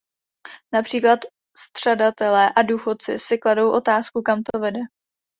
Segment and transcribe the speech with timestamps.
[0.73, 1.19] Například
[1.57, 4.79] střadatelé a důchodci si kladou otázku, kam to vede.